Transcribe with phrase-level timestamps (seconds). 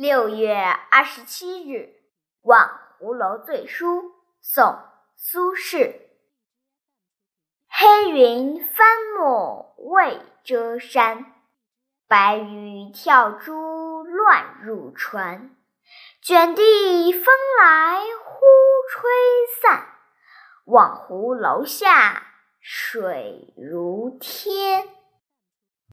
[0.00, 0.54] 六月
[0.92, 1.92] 二十七日
[2.42, 4.78] 望湖楼醉书宋
[5.16, 5.92] 苏轼。
[7.68, 8.86] 黑云翻
[9.18, 11.34] 墨未遮山
[12.06, 15.56] 白雨跳珠乱入船。
[16.22, 17.24] 卷地风
[17.60, 18.38] 来忽
[18.92, 19.10] 吹
[19.60, 19.84] 散
[20.66, 22.22] 望湖楼下
[22.60, 24.67] 水如天